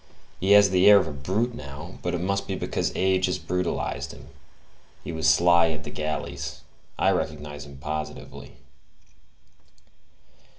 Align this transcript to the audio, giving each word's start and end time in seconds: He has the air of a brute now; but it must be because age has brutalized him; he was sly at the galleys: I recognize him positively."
He 0.39 0.53
has 0.53 0.71
the 0.71 0.89
air 0.89 0.97
of 0.97 1.05
a 1.05 1.11
brute 1.11 1.53
now; 1.53 1.99
but 2.01 2.15
it 2.15 2.21
must 2.21 2.47
be 2.47 2.55
because 2.55 2.91
age 2.95 3.27
has 3.27 3.37
brutalized 3.37 4.11
him; 4.13 4.29
he 5.03 5.11
was 5.11 5.29
sly 5.29 5.69
at 5.69 5.83
the 5.83 5.91
galleys: 5.91 6.61
I 6.97 7.11
recognize 7.11 7.67
him 7.67 7.77
positively." 7.77 8.53